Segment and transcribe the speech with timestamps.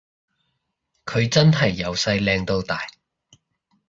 [1.05, 2.87] 佢真係由細靚到大